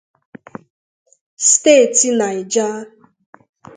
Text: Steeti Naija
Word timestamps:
Steeti 1.49 2.09
Naija 2.17 2.67